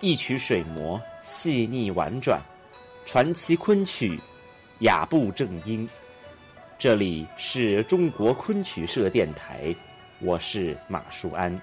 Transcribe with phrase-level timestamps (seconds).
[0.00, 2.40] 一曲水磨，细腻婉转，
[3.04, 4.20] 传奇昆曲，
[4.78, 5.88] 雅步正音。
[6.78, 9.74] 这里是中国昆曲社电台，
[10.20, 11.60] 我是马树安。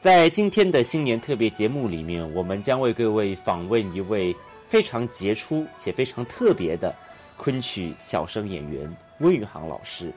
[0.00, 4.34] 在今天的新年特别节目里面，我们将为各位访问一位
[4.68, 6.92] 非常杰出且非常特别的
[7.36, 10.12] 昆曲小生演员温宇航老师。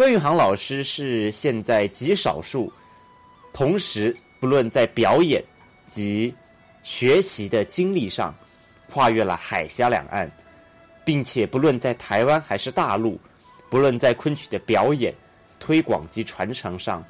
[0.00, 2.72] 温宇航老师是现在极少数，
[3.52, 5.44] 同时不论在表演
[5.86, 6.34] 及
[6.82, 8.34] 学习的经历上，
[8.90, 10.26] 跨越了海峡两岸，
[11.04, 13.20] 并且不论在台湾还是大陆，
[13.68, 15.14] 不论在昆曲的表演、
[15.58, 17.04] 推广及传承上，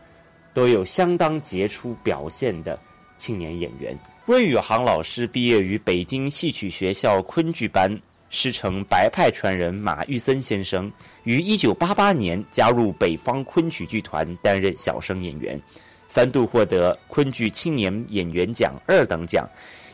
[0.52, 2.76] 都有相当杰出表现的
[3.16, 3.96] 青年演员。
[4.26, 7.96] 温宇航老师毕业于北京戏曲学校昆剧班。
[8.30, 10.90] 师承白派传人马玉森先生，
[11.24, 15.60] 于一九八八年加入北方昆曲剧团担任小生演员，
[16.06, 19.46] 三度获得昆剧青年演员奖二等奖。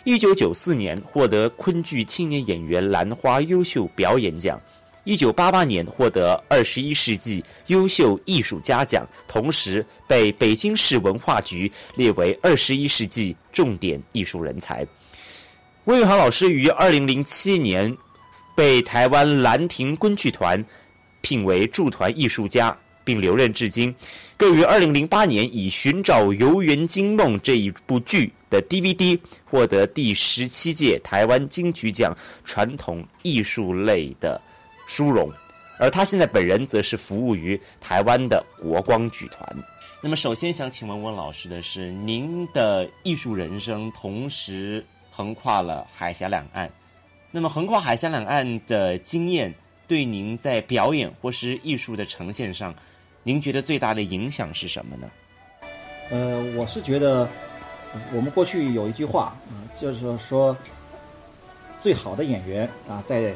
[0.05, 4.61] 一九九四年获得昆剧青年演员兰花优秀表演奖，
[5.05, 14.87] 一九八八年获得二十一世纪优秀艺术家奖，同时被北京市文化局列为二十一世纪重点艺术人才。
[15.87, 17.97] 魏玉航老师于二零零七年。
[18.57, 20.65] 被台湾兰亭昆剧团
[21.21, 23.95] 聘为驻团艺术家，并留任至今。
[24.37, 34.41] 更于二零零八年以《寻找游园惊梦》这一部剧的 DVD 获得第十七届台湾金曲奖传统艺术类的
[34.87, 35.31] 殊荣。
[35.79, 39.47] 而他现在本人则是服务于台湾的国光剧团。
[40.01, 46.71] 那么，首先想请问温老师的是，您的艺术人生同时横跨了海峡两岸。
[47.37, 49.55] 那么，横跨海峡两岸的经验，
[49.87, 52.75] 对您在表演或是艺术的呈现上，
[53.25, 55.07] 您觉得最大的影响是什么呢？
[56.11, 57.29] 呃，我是觉得，
[58.11, 60.57] 我们过去有一句话啊，就是说，
[61.79, 63.35] 最好的演员啊在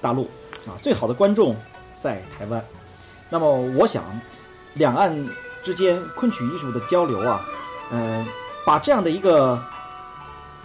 [0.00, 0.30] 大陆
[0.64, 1.56] 啊，最好的观众
[1.92, 2.64] 在台湾。
[3.28, 4.04] 那么，我想，
[4.74, 5.28] 两岸
[5.64, 7.44] 之间昆曲艺术的交流啊，
[7.90, 8.24] 嗯，
[8.64, 9.60] 把这样的一个，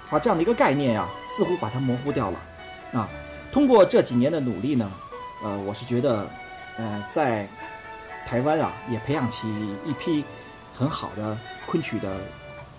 [0.08, 2.40] 把这样的一个概念啊，似乎把它模糊掉了。
[2.96, 3.10] 啊，
[3.52, 4.90] 通过这几年的努力呢，
[5.44, 6.26] 呃，我是觉得，
[6.78, 7.46] 呃，在
[8.26, 9.48] 台湾啊，也培养起
[9.86, 10.24] 一批
[10.74, 12.16] 很好的昆曲的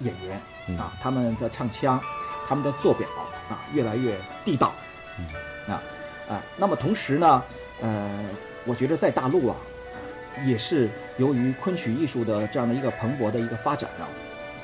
[0.00, 2.00] 演员啊，他们的唱腔，
[2.48, 3.06] 他们的做表
[3.50, 4.72] 啊，越来越地道，
[5.18, 5.26] 嗯
[5.70, 5.82] 啊
[6.30, 7.42] 啊，那么同时呢，
[7.82, 8.24] 呃，
[8.64, 9.56] 我觉得在大陆啊，
[10.46, 10.88] 也是
[11.18, 14.08] 由于昆曲艺术的这样的一个蓬勃的一个发展啊，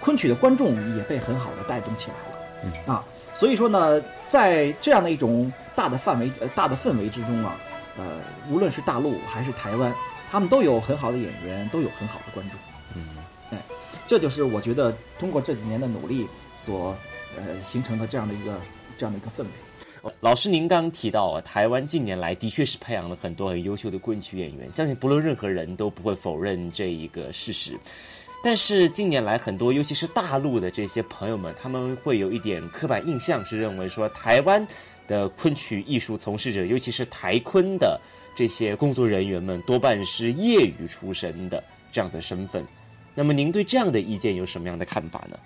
[0.01, 3.05] 昆曲的观众也被很好的带动起来了，嗯啊。
[3.43, 7.57] 所以说呢，在这样的一种大的范围、呃大的氛围之中啊，
[7.99, 9.93] 呃，无论是大陆还是台湾，
[10.31, 12.61] 他们都有很好的演员，都有很好的观众。
[12.95, 13.03] 嗯，
[13.51, 13.59] 哎，
[14.07, 16.97] 这就是我觉得通过这几年的努力所
[17.37, 18.55] 呃形成的这样的一个
[18.97, 20.13] 这样的一个氛围。
[20.21, 27.77] 老师，您刚提到啊，台湾近年来的确是培养了很多很优秀的昆曲演员，相信不论任何人都不会否认这一个事实。
[28.45, 34.67] 但是近年来，很多尤其是大陆的这些朋友们，他们会有一点刻板印象，是认为说台湾
[35.07, 38.01] 的昆曲艺术从事者，尤其是台昆的
[38.35, 42.67] 这些工作人员们，多半是业余出身的这样的身份。
[43.15, 45.39] 那么，您对这样的意见有什么样的看法呢？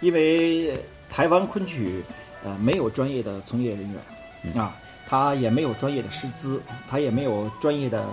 [0.00, 0.78] 因为
[1.10, 2.04] 台湾昆曲，
[2.44, 4.76] 呃，没有专业的从业人员啊，
[5.08, 8.06] 他也没有专业的师资，他也没有专业的。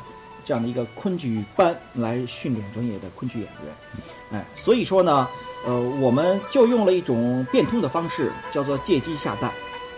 [0.45, 5.27] 这样的一个昆曲班来训练专业的昆曲演员，哎，所以说呢，
[5.65, 9.51] 呃，我们就用了一种变通的方式，叫做借鸡下蛋。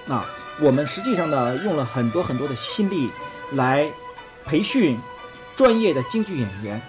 [0.06, 0.24] 那
[0.62, 3.10] 我们实际上呢，用了很多很多的心力
[3.52, 3.86] 来
[4.46, 4.98] 培训
[5.54, 6.82] 专业的京剧演员，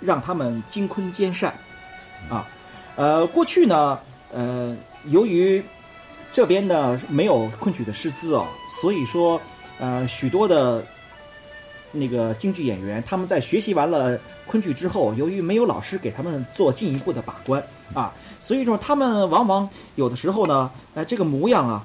[0.00, 1.56] 让他们精昆兼善。
[2.28, 2.44] 啊，
[2.96, 3.96] 呃，过去呢，
[4.32, 5.62] 呃，由于
[6.32, 9.40] 这边呢没有昆曲的师资哦，所以说，
[9.78, 10.84] 呃，许多的。
[11.94, 17.62] 那个京剧演员，他们在学习完了昆剧之后，由于没有老师给他们做进一步的把关
[17.94, 21.84] 啊，所以说他们往往有的时候呢，呃，这个模样啊，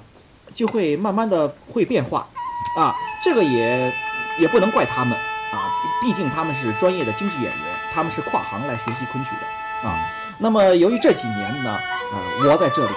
[0.52, 2.26] 就会慢慢的会变化，
[2.76, 3.92] 啊，这个也
[4.38, 5.16] 也不能怪他们
[5.52, 5.70] 啊，
[6.02, 10.10] 毕竟他们是专业的京剧演员，他们是跨行来学习昆曲的啊。
[10.38, 12.88] 那么由于这几年呢，啊，我在这里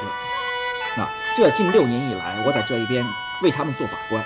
[0.96, 3.06] 边，啊，这近六年以来，我在这一边
[3.42, 4.24] 为他们做把关，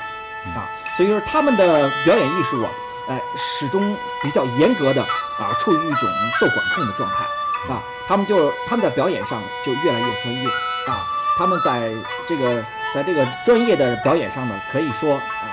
[0.56, 2.69] 啊，所以说他们的表演艺术啊，
[3.07, 6.09] 哎，始终比较严格的啊，处于一种
[6.39, 10.49] 受管控的状态，啊，他们就他们在表演上就越来越专业，
[10.88, 11.05] 啊，
[11.38, 11.94] 他们在
[12.27, 12.63] 这个
[12.94, 15.45] 在这个专业的表演上呢，可以说啊，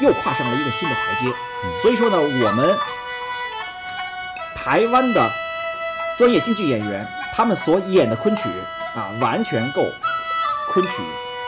[0.00, 1.32] 又跨上了一个新的台阶，
[1.80, 2.78] 所以说呢，我们
[4.54, 5.30] 台湾的。
[6.18, 8.42] 专业京剧演员，他们所演的昆曲
[8.94, 9.90] 啊，完全够
[10.68, 10.92] 昆曲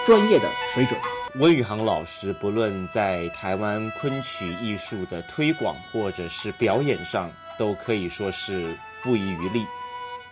[0.06, 0.98] 专业的水准。
[1.36, 7.28] 温宇航老师不论在台湾昆曲艺术的推广或者是表演上，
[7.58, 9.66] 都可以说是不遗余力。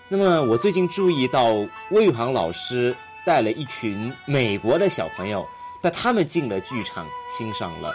[0.09, 1.55] 那么，我最近注意到
[1.91, 2.95] 温宇航老师
[3.27, 5.45] 带了一群美国的小朋友，
[5.83, 7.05] 带他们进了剧场，
[7.37, 7.93] 欣赏了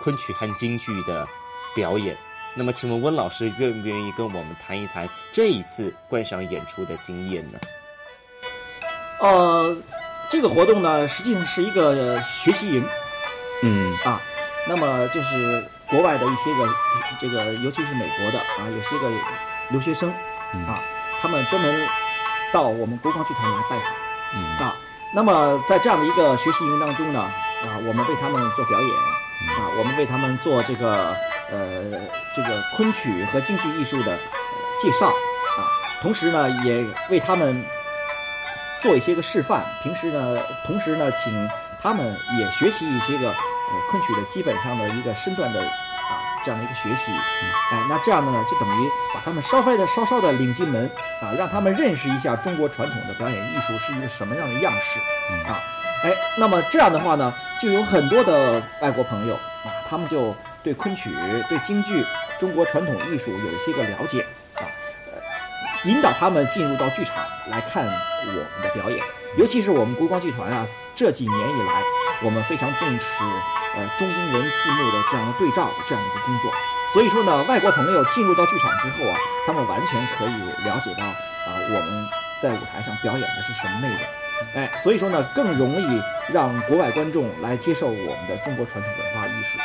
[0.00, 1.28] 昆曲和京剧的
[1.74, 2.16] 表演。
[2.54, 7.58] 那么，请问温老师愿不愿意跟我们谈一谈这一次观赏演出的经验呢？
[9.20, 9.76] 呃，
[10.30, 12.84] 这个活动呢，实际上是一个学习营，
[13.62, 13.96] 嗯。
[14.04, 14.20] 啊，
[14.68, 16.68] 那么就是国外的一些个
[17.20, 19.10] 这个，尤其是美国的啊，有些个
[19.70, 20.10] 留学生
[20.66, 20.80] 啊，
[21.20, 21.88] 他们专门
[22.52, 23.86] 到我们国光剧团来拜访，
[24.34, 24.58] 嗯。
[24.58, 24.76] 啊，
[25.14, 31.16] 那么在这样的一个学习营当中呢，啊，我们为他们做表演，啊，我们为他们做这个。
[31.50, 31.82] 呃，
[32.36, 34.18] 这个昆曲和京剧艺术的
[34.78, 35.64] 介绍啊，
[36.02, 37.64] 同时呢，也为他们
[38.82, 39.64] 做一些个示范。
[39.82, 42.06] 平时呢，同时呢，请他们
[42.38, 43.34] 也学习一些个呃
[43.90, 47.10] 昆曲的基本上的一个身段的啊这样的一个学习。
[47.72, 50.90] 哎，那这样呢，就等于把他们稍微的稍稍的领进门
[51.22, 54.98] 啊，让他们认识一下中国传统的表演艺术是一个什么样的样式
[55.48, 55.58] 啊。
[56.04, 60.34] 哎，那么这样的话呢，就有很多的外国朋友啊，他们就。
[60.60, 61.08] 对昆曲、
[61.48, 62.04] 对京剧、
[62.38, 64.26] 中国传统艺术有一些个了解
[65.84, 67.16] 引导他们进入到剧场
[67.48, 69.04] 来看我们的表演。
[69.36, 71.82] 尤其是我们国光剧团啊，这几年以来，
[72.22, 73.04] 我们非常重视
[73.76, 76.50] 呃中英文字幕的这样的对照的这样的一个工作。
[76.92, 79.16] 所以说呢，外国朋友进入到剧场之后啊，
[79.46, 82.08] 他们完全可以了解到啊我们
[82.40, 83.98] 在舞台上表演的是什么内容。
[84.54, 86.02] 哎，所以说呢，更容易
[86.32, 89.58] 让国外观众来接受我们的中国传统文化艺术。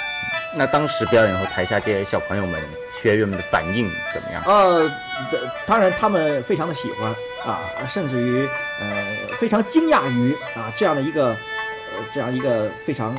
[0.56, 2.62] 那当时表演后，台下这些小朋友们、
[3.04, 4.42] 学员们的反应怎么样？
[4.46, 4.90] 呃，
[5.68, 7.14] 当然他们非常的喜欢
[7.46, 8.48] 啊，甚至于
[8.80, 13.14] 呃非常惊讶于啊这样的一个呃这样一个非常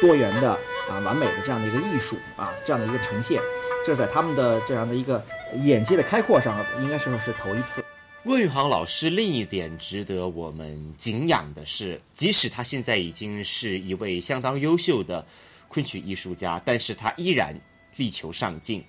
[0.00, 0.50] 多元的
[0.90, 3.40] 啊完美的这样的一个艺术啊这样的一个呈现，
[3.86, 5.24] 这在他们的这样的一个
[5.62, 7.84] 眼界的开阔上，应该说是头一次。
[8.24, 15.24] 魏玉航老师另一点值得我们敬仰的是，即使他现在已经是一位相当优秀的。
[15.70, 17.54] 昆曲艺术家，但是他依然
[17.96, 18.82] 力求上进。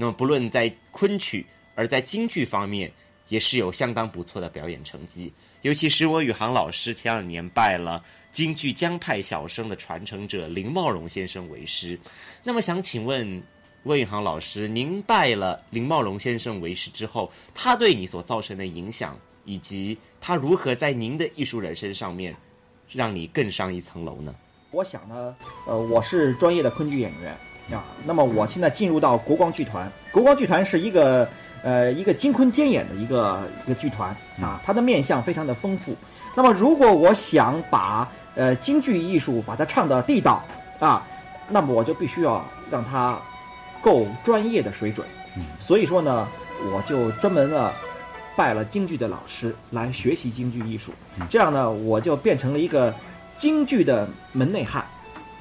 [0.00, 1.44] 那么，不论在昆曲，
[1.74, 2.90] 而在京剧方面，
[3.28, 5.30] 也是有相当不错的表演成绩。
[5.60, 8.02] 尤其是我宇航老师前两年拜了
[8.32, 12.00] 京剧江派小生的传承者林茂荣先生为师。
[12.42, 13.42] 那么，想请问
[13.82, 19.14] 魏宇航老师，您拜了林茂荣先生为师之后，他对你所造成的影响，
[19.44, 22.34] 以及他如何在您的艺术人生上面，
[22.90, 24.34] 让你更上一层楼呢？
[24.70, 25.36] 我想呢，
[25.66, 27.36] 呃，我是专业的昆剧演员
[27.72, 27.84] 啊。
[28.04, 31.28] 那么我现在进入到国光剧团，国光剧团是一个
[31.62, 34.10] 呃一个金昆兼演的一个一个剧团
[34.40, 35.96] 啊，它的面相非常的丰富。
[36.34, 40.42] 那么如果我想把呃京剧艺术把它唱的地道
[40.78, 41.06] 啊，
[41.48, 43.18] 那么我就必须要让它
[43.82, 45.06] 够专业的水准。
[45.58, 46.26] 所以说呢，
[46.72, 47.70] 我就专门呢
[48.36, 50.92] 拜了京剧的老师来学习京剧艺术。
[51.28, 52.94] 这样呢，我就变成了一个。
[53.36, 54.84] 京剧的门内汉，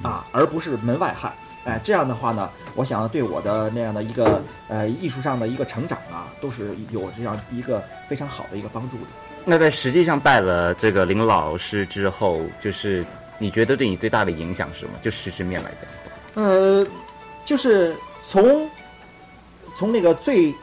[0.03, 1.33] 啊，而不是门外汉，
[1.65, 9.03] 哎，这样的话呢，我想对我的那样的一个呃艺术上的一个成长啊，都是有这样一个非常好的一个帮助的。
[9.45, 13.05] 那在实际上拜了这个林老师之后，就是
[13.37, 14.93] 你觉得对你最大的影响是什么？
[15.01, 16.85] 就实质面来讲，呃，
[17.45, 18.69] 就是从
[19.75, 20.53] 从那个最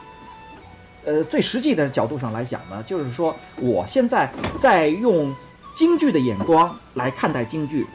[1.05, 5.35] 呃最实际的角度上来讲呢，就是说我现在在用。
[5.73, 7.85] 京剧的眼光来看待京剧，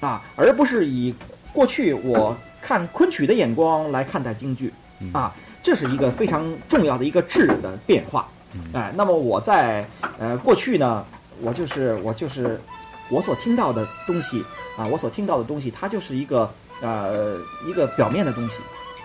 [0.00, 1.14] 啊，而不是以
[1.54, 4.70] 过去我看昆曲的眼光来看待京剧，
[5.12, 5.32] 啊，
[5.62, 8.28] 这是一个非常重要的一个质的变化，
[8.72, 11.06] 哎，那么我在呃过去呢，
[11.40, 12.60] 我就是我就是
[13.08, 14.44] 我所听到的东西
[14.76, 18.56] 啊，我所听到的东西，它就是一个呃一个表面的东西，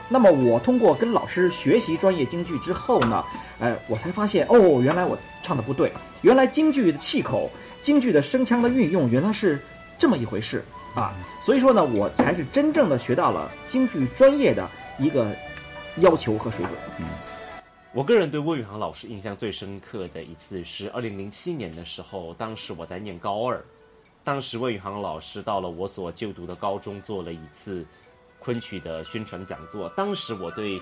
[0.10, 3.24] 那么我通过跟老师学习专业京剧之后呢，
[3.60, 5.92] 哎，我才发现哦，原来我唱的不对，
[6.24, 7.52] 原来京剧的气口。
[7.82, 9.58] 京剧的声腔的运用原来是
[10.00, 10.64] 这么一回事
[10.96, 15.36] 啊，所以说呢，我才是真正的学到了京剧专业的一个
[15.98, 16.74] 要求和水准。
[16.98, 17.06] 嗯，
[17.92, 23.62] 我个人对魏宇航老师印象最深刻的一次是二零零七年的时候，当时我在念高二，
[24.24, 27.86] 当时魏宇航老师到了我所就读的高中做了一次
[28.40, 30.82] 昆曲的宣传讲座，当时我对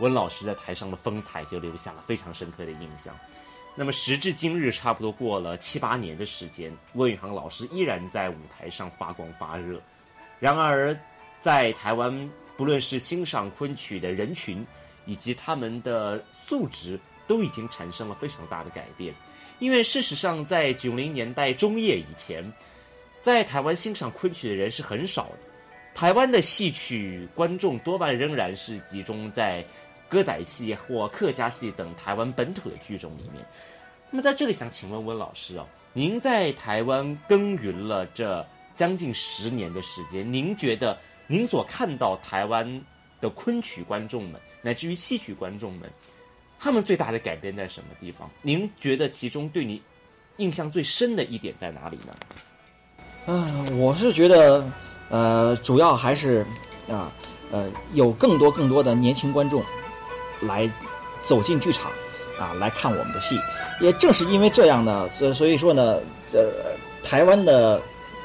[0.00, 3.14] 温老师在台上的风采就留下了非常深刻的印象。
[3.78, 9.78] 那么时至今日，差不多过了七八年的时间，温宇航老师依然在舞台上发光发热。
[10.40, 10.98] 然而，
[11.42, 14.66] 在台湾，不论是欣赏昆曲的人群，
[15.04, 19.14] 以及他们的素质，都已经产生了非常大的改变。
[19.58, 22.50] 因为事实上，在九零年代中叶以前，
[23.20, 25.38] 在台湾欣赏昆曲的人是很少的。
[25.94, 29.64] 台湾的戏曲观众多半仍然是集中在
[30.08, 33.44] 歌仔戏或客家戏等台湾本土的剧种里面。
[34.10, 40.96] 那么在这里想请问温老师哦，您在台湾耕耘了这将近十年的时间，您觉得
[41.26, 42.82] 您所看到台湾
[43.20, 45.90] 的昆曲观众们，乃至于戏曲观众们，
[46.58, 48.30] 他们最大的改变在什么地方？
[48.42, 49.82] 您觉得其中对你
[50.36, 52.14] 印象最深的一点在哪里呢？
[53.26, 54.64] 嗯，我是觉得，
[55.08, 56.46] 呃，主要还是
[56.88, 57.10] 啊，
[57.50, 59.64] 呃，有更多更多的年轻观众
[60.40, 60.70] 来
[61.22, 61.90] 走进剧场
[62.38, 63.38] 啊，来看我们的戏。
[63.80, 66.00] 也正是因为这样呢，所所以说呢，
[66.32, 66.50] 呃，
[67.02, 67.80] 台湾的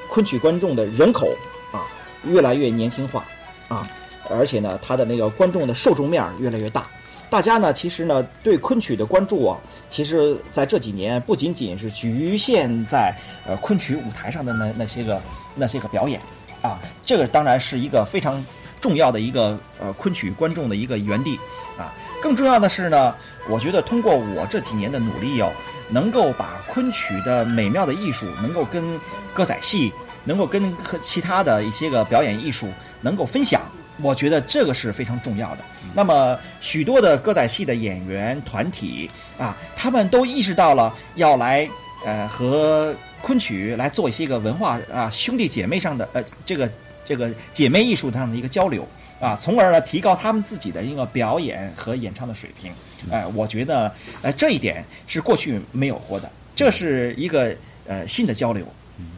[0.09, 1.27] 昆曲观众的人口
[1.73, 1.83] 啊
[2.23, 3.25] 越来越年轻化
[3.67, 3.85] 啊，
[4.29, 6.87] 而且呢，他的那个观众的受众面越来越大。
[7.29, 9.57] 大家呢，其实呢，对昆曲的关注啊，
[9.89, 13.13] 其实在这几年不仅仅是局限在
[13.47, 15.21] 呃昆曲舞台上的那那些个
[15.55, 16.19] 那些个表演
[16.61, 18.43] 啊，这个当然是一个非常
[18.81, 21.39] 重要的一个呃昆曲观众的一个园地
[21.77, 21.93] 啊。
[22.21, 23.15] 更重要的是呢，
[23.49, 25.51] 我觉得通过我这几年的努力哦，
[25.89, 28.99] 能够把昆曲的美妙的艺术，能够跟
[29.33, 29.91] 歌仔戏，
[30.23, 32.67] 能够跟和其他的一些个表演艺术
[33.01, 33.61] 能够分享，
[34.01, 35.63] 我觉得这个是非常重要的。
[35.95, 39.09] 那么许多的歌仔戏的演员团体
[39.39, 41.67] 啊，他们都意识到了要来
[42.05, 46.69] 呃和昆曲来做一些个文化啊兄弟姐妹上的呃这个
[47.05, 48.87] 这个姐妹艺术上的一个交流。
[49.19, 52.73] 啊，从而呢提高他们自己的一个表演和演唱的水平。
[53.11, 53.93] 哎，我觉得，
[54.23, 57.55] 呃，这一点是过去没有过的，这是一个
[57.85, 58.65] 呃新的交流。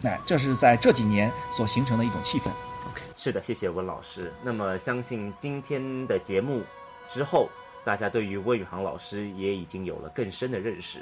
[0.04, 2.50] 哎，这是在这几年所形成的一种气氛。
[2.86, 4.34] OK，是的，谢谢温老师。
[4.44, 6.62] 那么，相信今天的节目
[7.10, 7.48] 之后，
[7.86, 11.02] 大家对于温宇航老师也已经有了更深的认识。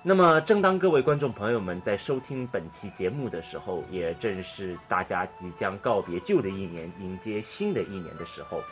[0.00, 8.62] 那么，正当各位观众朋友们在收听本期节目的时候，也正是大家即将告别旧的一年，迎接新的一年的时候。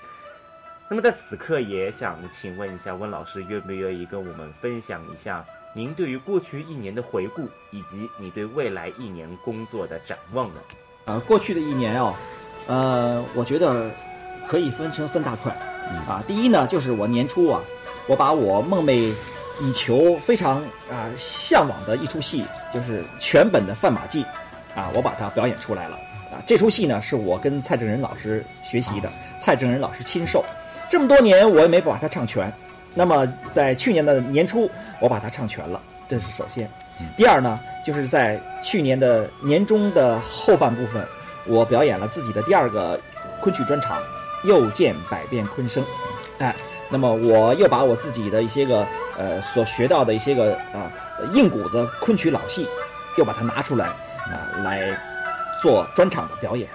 [0.89, 10.61] 那么，在此刻，也想请问一下温老师，愿不愿意跟我们分享一下您对于过去一年的回顾，以及你对未来一年工作的展望呢？
[11.07, 12.15] 呃，过去的一年哦，
[12.69, 13.91] 呃，我觉得
[14.47, 15.53] 可以分成三大块。
[16.07, 17.61] 啊，第一呢，就是我年初啊，
[18.07, 19.13] 我把我梦寐。
[19.61, 24.25] 以求非常啊向往的一出戏，就是全本的《范马记》，
[24.79, 25.97] 啊，我把它表演出来了。
[26.31, 29.09] 啊，这出戏呢是我跟蔡正仁老师学习的，
[29.39, 30.45] 蔡正仁老师亲授。
[30.89, 32.53] 这么多年我也没把它唱全，
[32.95, 34.71] 那么在去年的年初
[35.01, 36.69] 我把它唱全了，这是首先。
[37.17, 41.07] 第二呢，就是在去年的年中的后半部分，
[41.47, 43.01] 我表演了自己的第二个
[43.41, 43.99] 昆曲专场
[44.45, 45.85] 《又见百变昆声》，
[46.39, 46.55] 哎。
[46.89, 48.87] 那么我又把我自己的一些个
[49.19, 50.91] 呃所学到的一些个啊
[51.33, 52.67] 硬骨子昆曲老戏，
[53.19, 54.97] 又把它拿出来啊来
[55.63, 56.69] 做专场的表演。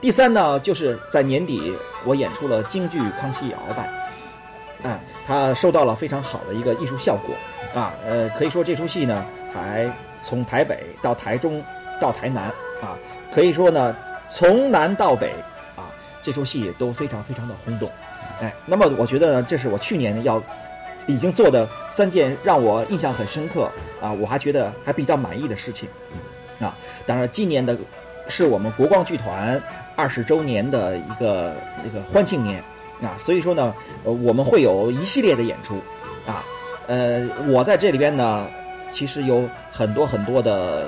[0.00, 1.72] 第三呢，就是在年底
[2.04, 3.88] 我演出了京剧《康熙鳌拜》，
[4.88, 7.34] 啊，它收到了非常好的一个艺术效果
[7.80, 7.92] 啊。
[8.06, 9.90] 呃，可以说这出戏呢，还
[10.22, 11.62] 从台北到台中
[12.00, 12.44] 到台南
[12.80, 12.96] 啊，
[13.32, 13.96] 可以说呢
[14.28, 15.30] 从南到北
[15.76, 15.90] 啊，
[16.22, 17.90] 这出戏都非常非常的轰动。
[18.66, 20.42] 那么我觉得呢，这是我去年要
[21.06, 23.70] 已经做的三件让我印象很深刻
[24.00, 25.88] 啊，我还觉得还比较满意的事情
[26.58, 26.76] 啊。
[27.06, 27.76] 当然，今年的
[28.28, 29.60] 是我们国光剧团
[29.96, 32.62] 二十周年的一个一个欢庆年
[33.02, 33.74] 啊，所以说呢，
[34.04, 35.76] 呃，我们会有一系列的演出
[36.26, 36.42] 啊。
[36.86, 38.46] 呃，我在这里边呢，
[38.90, 40.86] 其实有很多很多的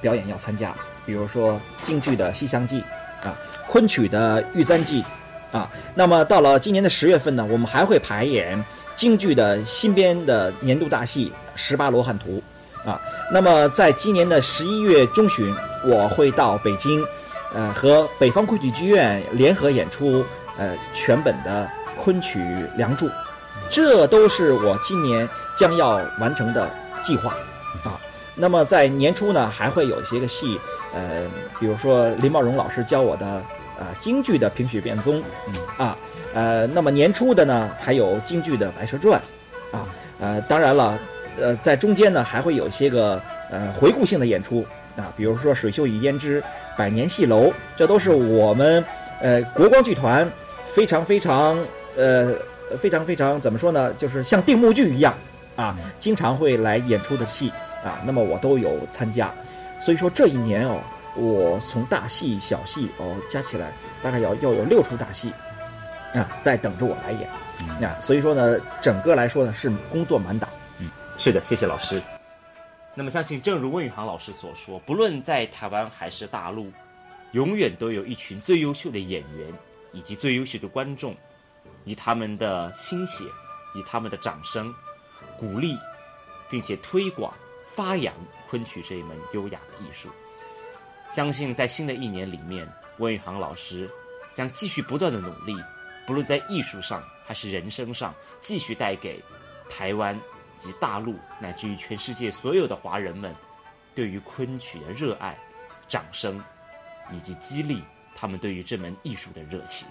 [0.00, 0.74] 表演要参加，
[1.04, 2.82] 比如说京剧的《西厢记》
[3.26, 3.36] 啊，
[3.68, 5.02] 昆曲的《玉簪记》。
[5.54, 12.42] 啊，那么到了今年的十月份呢，我们还会排演京剧的新编的年度大戏《十八罗汉图》
[12.90, 13.00] 啊。
[13.30, 17.06] 那么在今年的十一月中旬，我会到北京，
[17.54, 20.26] 呃，和北方昆曲剧院联合演出
[20.58, 22.40] 呃全本的昆曲
[22.76, 23.06] 《梁祝》，
[23.70, 26.68] 这都是我今年将要完成的
[27.00, 27.32] 计划
[27.84, 27.96] 啊。
[28.34, 30.58] 那么在年初呢，还会有一些个戏，
[30.92, 31.22] 呃，
[31.60, 33.40] 比如说林茂荣老师教我的。
[33.78, 35.22] 啊京剧的《平曲变宗》，
[35.82, 35.96] 啊，
[36.32, 39.20] 呃，那么年初的呢还有京剧的《白蛇传》，
[39.76, 39.86] 啊，
[40.20, 40.98] 呃，当然了，
[41.40, 44.64] 呃，在中间呢还会有一些个呃回顾性的演出
[44.96, 46.40] 啊，比如说《水袖与胭脂》
[46.78, 48.84] 《百年戏楼》，这都是我们
[49.20, 50.30] 呃国光剧团
[50.64, 51.58] 非常非常
[51.96, 52.32] 呃
[52.78, 55.12] 非常非常怎么说呢，就是像定目剧一样
[55.56, 57.50] 啊，经常会来演出的戏
[57.84, 59.32] 啊，那么我都有参加，
[59.80, 60.78] 所以说这一年哦。
[61.16, 65.32] 我从大戏、小戏哦加起来大概要要有六出大戏
[66.12, 67.28] 啊，在等着我来演。
[67.80, 70.50] 那所以说呢，整个来说呢是工作满档。
[70.80, 72.02] 嗯是的，谢谢老师。
[72.96, 76.72] 那么相信，正如温宇航老师所说，不论在台湾还是大陆，
[77.32, 79.52] 永远都有一群最优秀的演员
[79.92, 81.14] 以及最优秀的观众，
[81.84, 83.24] 以他们的心血，
[83.76, 84.74] 以他们的掌声，
[85.38, 85.76] 鼓励，
[86.50, 87.32] 并且推广、
[87.72, 88.14] 发扬
[88.48, 90.08] 昆曲这一门优雅的艺术。
[91.14, 92.68] 相信在新的一年里面，
[92.98, 93.88] 温宇航老师
[94.34, 95.54] 将继续不断的努力，
[96.04, 99.22] 不论在艺术上还是人生上，继续带给
[99.70, 100.20] 台湾
[100.56, 103.32] 及大陆乃至于全世界所有的华人们，
[103.94, 105.38] 对于昆曲的热爱、
[105.86, 106.42] 掌声，
[107.12, 107.80] 以及激励
[108.16, 109.86] 他们对于这门艺术的热情。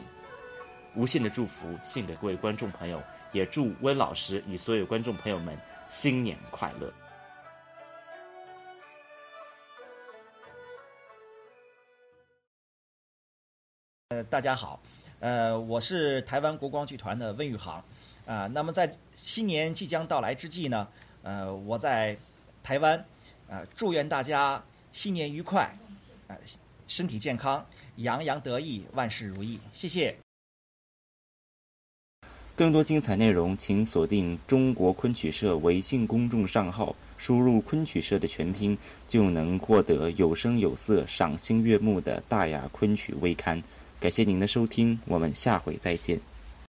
[0.93, 3.01] 无限的祝福献给各位观众朋友，
[3.31, 6.91] 也祝温老师与所有观众朋友们新年快乐。
[14.13, 14.79] 呃，大家好，
[15.19, 17.83] 呃，我是台湾国光剧团的温宇航，
[18.27, 20.87] 啊，那么在新年即将到来之际呢，
[21.23, 22.15] 呃，我在
[22.61, 23.03] 台湾，
[23.47, 25.63] 呃，祝愿大家新年愉快，
[26.27, 26.37] 啊，
[26.87, 27.65] 身体健康，
[27.95, 30.15] 洋洋得意，万事如意，谢谢。
[32.55, 38.77] 更多精彩内容，请锁定中国昆曲社微信公众账号，输入“昆曲社”的全拼，
[39.07, 43.59] 就能获得有声有色、赏心悦目的大雅昆曲微刊。
[44.03, 46.32] 感谢您的收听，我们下回再见。